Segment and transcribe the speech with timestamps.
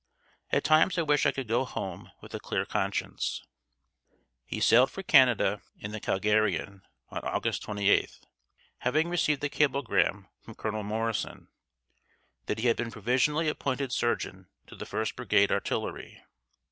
[0.49, 3.43] At times I wish I could go home with a clear conscience."
[4.43, 8.21] He sailed for Canada in the 'Calgarian' on August 28th,
[8.79, 11.49] having received a cablegram from Colonel Morrison,
[12.47, 16.23] that he had been provisionally appointed surgeon to the 1st Brigade Artillery.